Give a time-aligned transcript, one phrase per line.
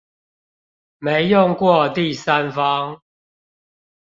[0.97, 2.99] 沒用過第三方